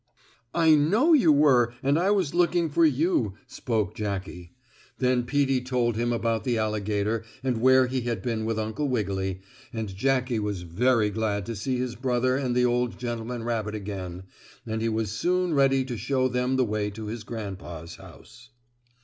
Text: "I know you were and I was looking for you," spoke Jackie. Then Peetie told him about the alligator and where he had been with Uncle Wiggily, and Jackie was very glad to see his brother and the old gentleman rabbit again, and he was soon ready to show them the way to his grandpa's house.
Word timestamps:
"I 0.55 0.73
know 0.73 1.13
you 1.13 1.31
were 1.31 1.75
and 1.83 1.99
I 1.99 2.09
was 2.09 2.33
looking 2.33 2.71
for 2.71 2.83
you," 2.83 3.35
spoke 3.45 3.93
Jackie. 3.93 4.55
Then 4.97 5.21
Peetie 5.25 5.61
told 5.61 5.95
him 5.95 6.11
about 6.11 6.43
the 6.43 6.57
alligator 6.57 7.23
and 7.43 7.61
where 7.61 7.85
he 7.85 8.01
had 8.01 8.23
been 8.23 8.43
with 8.43 8.57
Uncle 8.57 8.87
Wiggily, 8.87 9.41
and 9.71 9.95
Jackie 9.95 10.39
was 10.39 10.63
very 10.63 11.11
glad 11.11 11.45
to 11.45 11.55
see 11.55 11.77
his 11.77 11.93
brother 11.93 12.35
and 12.35 12.55
the 12.55 12.65
old 12.65 12.97
gentleman 12.97 13.43
rabbit 13.43 13.75
again, 13.75 14.23
and 14.65 14.81
he 14.81 14.89
was 14.89 15.11
soon 15.11 15.53
ready 15.53 15.85
to 15.85 15.95
show 15.95 16.27
them 16.27 16.55
the 16.55 16.65
way 16.65 16.89
to 16.89 17.05
his 17.05 17.23
grandpa's 17.23 17.97
house. 17.97 18.49